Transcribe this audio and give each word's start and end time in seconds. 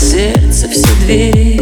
сердце 0.00 0.66
все 0.70 0.88
двери. 1.04 1.59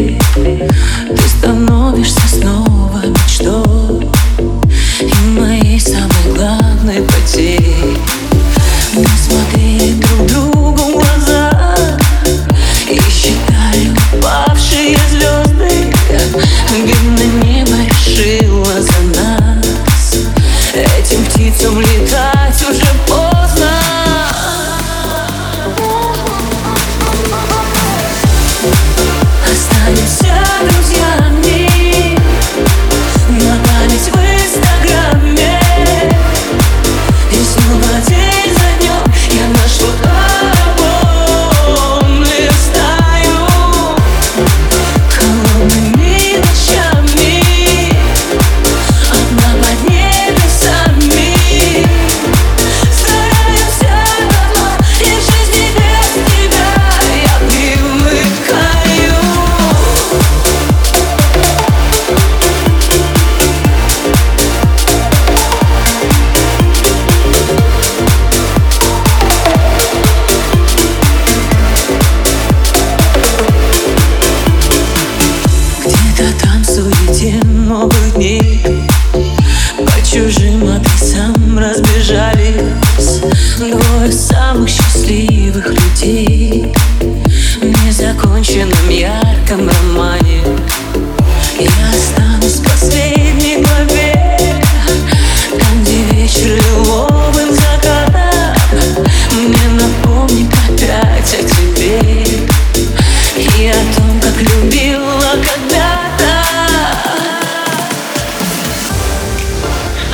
Самых 84.59 84.69
счастливых 84.69 85.69
людей. 85.69 86.73
В 87.61 87.87
незаконченном 87.87 88.89
ярком 88.89 89.69
романе 89.69 90.43
Я 91.59 91.91
останусь 91.91 92.61
последней 92.65 93.63
главе 93.63 94.63
Там, 95.51 95.83
где 95.83 96.03
вечер 96.13 96.57
лиловым 96.57 97.53
закатом 97.53 99.05
Мне 99.33 99.69
напомнит 99.81 100.53
опять 100.69 101.35
о 101.35 101.43
тебе. 101.43 102.25
И 103.37 103.69
о 103.69 103.95
том, 103.95 104.21
как 104.21 104.37
любила 104.41 105.35
когда-то. 105.35 106.33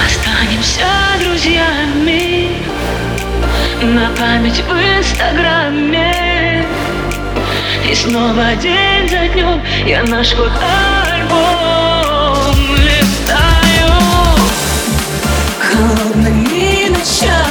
Останемся 0.05 0.87
друзьями 1.23 1.94
на 3.95 4.11
память 4.19 4.61
в 4.65 4.73
инстаграме. 4.73 6.67
И 7.89 7.95
снова 7.95 8.57
день 8.57 9.09
за 9.09 9.29
днем 9.29 9.63
я 9.87 10.03
наш 10.03 10.35
ход 10.35 10.51
альбом 11.13 12.57
листаю. 12.77 13.93
Холодными 15.61 16.89
ночами 16.89 17.44